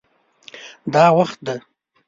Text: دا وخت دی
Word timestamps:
دا 0.93 1.03
وخت 1.17 1.35
دی 1.45 1.57